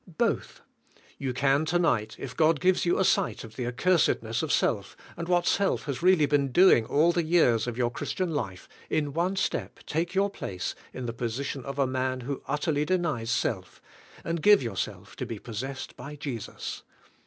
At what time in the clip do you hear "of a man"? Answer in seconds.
11.65-12.21